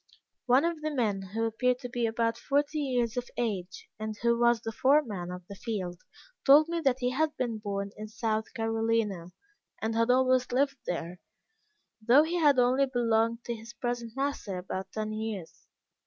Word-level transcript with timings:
One 0.47 0.65
of 0.65 0.81
the 0.81 0.89
men 0.89 1.21
who 1.35 1.43
appeared 1.45 1.77
to 1.81 1.87
be 1.87 2.07
about 2.07 2.35
forty 2.35 2.79
years 2.79 3.17
of 3.17 3.29
age, 3.37 3.87
and 3.99 4.17
who 4.23 4.35
was 4.39 4.59
the 4.59 4.71
foreman 4.71 5.29
of 5.31 5.45
the 5.47 5.53
field, 5.53 6.01
told 6.43 6.67
me 6.69 6.79
that 6.79 7.01
he 7.01 7.11
had 7.11 7.37
been 7.37 7.59
born 7.59 7.91
in 7.95 8.07
South 8.07 8.51
Carolina, 8.55 9.27
and 9.79 9.93
had 9.93 10.09
always 10.09 10.51
lived 10.51 10.77
there, 10.87 11.19
though 12.01 12.23
he 12.23 12.37
had 12.39 12.57
only 12.57 12.87
belonged 12.87 13.43
to 13.43 13.53
his 13.53 13.73
present 13.73 14.13
master 14.15 14.57
about 14.57 14.91
ten 14.91 15.11
years. 15.13 15.67